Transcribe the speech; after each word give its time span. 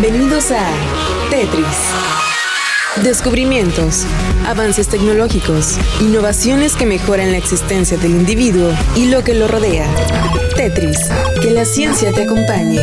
Bienvenidos 0.00 0.50
a 0.50 0.68
Tetris. 1.30 1.64
Descubrimientos, 3.04 4.04
avances 4.44 4.88
tecnológicos, 4.88 5.78
innovaciones 6.00 6.74
que 6.74 6.84
mejoran 6.84 7.30
la 7.30 7.38
existencia 7.38 7.96
del 7.96 8.10
individuo 8.10 8.72
y 8.96 9.06
lo 9.06 9.22
que 9.22 9.34
lo 9.34 9.46
rodea. 9.46 9.86
Tetris, 10.56 10.98
que 11.40 11.52
la 11.52 11.64
ciencia 11.64 12.12
te 12.12 12.24
acompañe. 12.24 12.80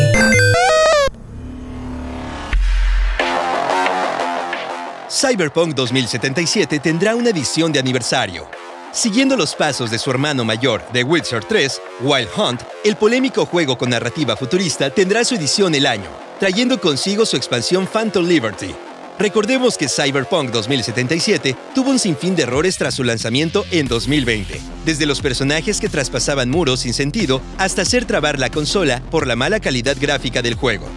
Cyberpunk 5.09 5.75
2077 5.75 6.80
tendrá 6.80 7.16
una 7.16 7.32
edición 7.32 7.73
de 7.73 7.80
aniversario. 7.80 8.61
Siguiendo 8.94 9.38
los 9.38 9.55
pasos 9.55 9.89
de 9.89 9.98
su 9.98 10.12
hermano 10.12 10.44
mayor, 10.44 10.84
The 10.91 11.04
Witcher 11.04 11.46
3, 11.46 11.82
Wild 12.02 12.28
Hunt, 12.36 12.62
el 12.84 12.98
polémico 12.98 13.46
juego 13.46 13.78
con 13.78 13.90
narrativa 13.90 14.36
futurista 14.36 14.90
tendrá 14.90 15.23
su 15.23 15.36
edición 15.36 15.73
el 15.76 15.86
año, 15.86 16.10
trayendo 16.41 16.80
consigo 16.80 17.26
su 17.26 17.38
expansión 17.38 17.88
Phantom 17.88 18.27
Liberty. 18.27 18.76
Recordemos 19.18 19.77
que 19.77 19.88
Cyberpunk 19.88 20.49
2077 20.49 21.55
tuvo 21.73 21.91
un 21.91 21.99
sinfín 21.99 22.35
de 22.35 22.44
errores 22.44 22.77
tras 22.77 22.96
su 22.96 23.05
lanzamiento 23.05 23.63
en 23.72 23.88
2020, 23.88 24.59
desde 24.84 25.05
los 25.05 25.21
personajes 25.21 25.80
que 25.80 25.88
traspasaban 25.88 26.49
muros 26.49 26.82
sin 26.82 26.94
sentido 26.94 27.41
hasta 27.58 27.84
hacer 27.84 28.04
trabar 28.04 28.40
la 28.40 28.49
consola 28.49 29.02
por 29.10 29.26
la 29.26 29.38
mala 29.38 29.62
calidad 29.62 29.96
gráfica 29.98 30.41
del 30.41 30.55
juego. 30.55 30.88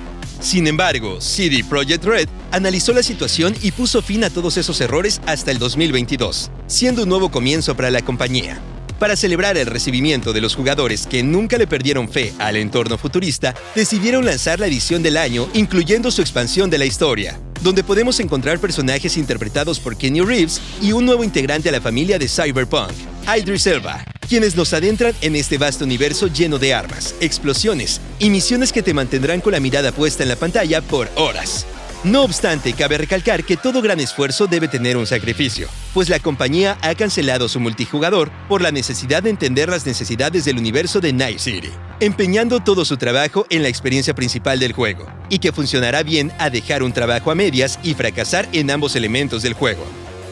Sin 0.45 0.67
embargo, 0.67 1.23
CD 1.23 1.65
Projekt 1.67 2.05
Red 2.05 2.29
analizó 2.53 2.93
la 2.93 3.03
situación 3.03 3.55
y 3.63 3.73
puso 3.73 4.03
fin 4.03 4.25
a 4.25 4.31
todos 4.31 4.59
esos 4.59 4.79
errores 4.83 5.23
hasta 5.25 5.51
el 5.51 5.59
2022, 5.59 6.51
siendo 6.67 7.05
un 7.05 7.09
nuevo 7.09 7.31
comienzo 7.31 7.75
para 7.75 7.91
la 7.91 8.03
compañía. 8.03 8.61
Para 8.99 9.17
celebrar 9.17 9.57
el 9.57 9.65
recibimiento 9.65 10.35
de 10.35 10.43
los 10.43 10.55
jugadores 10.55 11.07
que 11.07 11.23
nunca 11.23 11.57
le 11.57 11.67
perdieron 11.67 12.11
fe 12.11 12.35
al 12.39 12.57
entorno 12.57 12.99
futurista, 12.99 13.55
decidieron 13.75 14.27
lanzar 14.27 14.61
la 14.61 14.67
edición 14.67 15.03
del 15.03 15.17
año 15.17 15.49
incluyendo 15.55 16.11
su 16.11 16.21
expansión 16.21 16.69
de 16.69 16.77
la 16.77 16.85
historia, 16.85 17.41
donde 17.63 17.83
podemos 17.83 18.21
encontrar 18.21 18.59
personajes 18.59 19.17
interpretados 19.17 19.81
por 19.81 19.97
Kenny 19.97 20.21
Reeves 20.21 20.61
y 20.83 20.93
un 20.93 21.07
nuevo 21.07 21.25
integrante 21.25 21.71
a 21.71 21.73
la 21.73 21.81
familia 21.81 22.19
de 22.19 22.29
Cyberpunk, 22.29 22.93
Idris 23.35 23.67
Elba, 23.67 24.05
quienes 24.25 24.57
nos 24.57 24.73
adentran 24.73 25.15
en 25.21 25.37
este 25.37 25.59
vasto 25.59 25.85
universo 25.85 26.27
lleno 26.27 26.59
de 26.59 26.75
armas, 26.75 27.15
explosiones 27.21 28.01
y 28.19 28.31
misiones 28.31 28.73
que 28.73 28.83
te 28.83 28.95
mantendrán 28.95 29.41
con 29.41 29.53
la 29.53 29.61
mirada 29.61 29.93
puesta 29.93 30.23
en 30.23 30.29
la 30.29 30.37
pantalla 30.37 30.81
por 30.83 31.09
horas. 31.17 31.67
No 32.05 32.23
obstante, 32.23 32.75
cabe 32.75 32.99
recalcar 32.99 33.45
que 33.45 33.57
todo 33.57 33.81
gran 33.81 33.99
esfuerzo 33.99 34.47
debe 34.47 34.69
tener 34.69 34.99
un 34.99 35.07
sacrificio, 35.07 35.69
pues 35.95 36.11
la 36.11 36.19
compañía 36.19 36.77
ha 36.83 36.95
cancelado 36.95 37.49
su 37.49 37.61
multijugador 37.61 38.31
por 38.47 38.61
la 38.61 38.71
necesidad 38.71 39.23
de 39.23 39.31
entender 39.31 39.71
las 39.71 39.87
necesidades 39.87 40.45
del 40.45 40.59
universo 40.59 41.01
de 41.01 41.15
Night 41.15 41.39
City, 41.39 41.71
empeñando 42.01 42.61
todo 42.61 42.85
su 42.85 42.99
trabajo 42.99 43.47
en 43.49 43.63
la 43.63 43.71
experiencia 43.71 44.15
principal 44.15 44.61
del 44.61 44.75
juego, 44.75 45.07
y 45.31 45.39
que 45.39 45.53
funcionará 45.53 46.03
bien 46.03 46.31
a 46.39 46.51
dejar 46.51 46.83
un 46.83 46.93
trabajo 46.93 47.31
a 47.31 47.35
medias 47.35 47.79
y 47.83 47.95
fracasar 47.95 48.51
en 48.53 48.71
ambos 48.71 48.97
elementos 48.97 49.43
del 49.43 49.55
juego. 49.55 49.87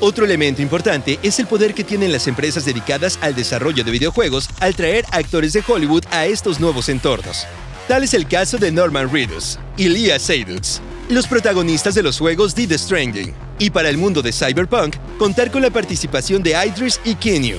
Otro 0.05 0.25
elemento 0.25 0.61
importante 0.63 1.21
es 1.23 1.39
el 1.39 1.47
poder 1.47 1.75
que 1.75 1.85
tienen 1.85 2.11
las 2.11 2.27
empresas 2.27 2.65
dedicadas 2.65 3.21
al 3.23 3.37
desarrollo 3.37 3.85
de 3.85 3.93
videojuegos 3.93 4.51
al 4.59 4.75
traer 4.75 5.05
actores 5.13 5.53
de 5.53 5.63
Hollywood 5.65 6.03
a 6.11 6.27
estos 6.27 6.59
nuevos 6.59 6.89
entornos. 6.89 7.47
Tal 7.87 8.03
es 8.03 8.13
el 8.13 8.27
caso 8.27 8.59
de 8.59 8.73
Norman 8.73 9.13
Reedus 9.13 9.61
y 9.77 9.89
Leah 9.89 10.19
Seydoux, 10.19 10.81
los 11.09 11.29
protagonistas 11.29 11.95
de 11.95 12.03
los 12.03 12.19
juegos 12.19 12.53
The 12.53 12.77
Stranding, 12.77 13.33
y 13.61 13.71
para 13.71 13.91
el 13.91 13.97
mundo 13.97 14.23
de 14.23 14.33
Cyberpunk, 14.33 14.97
contar 15.21 15.53
con 15.53 15.63
la 15.63 15.71
participación 15.71 16.43
de 16.43 16.57
Idris 16.67 16.99
y 17.05 17.15
Kenyu. 17.15 17.59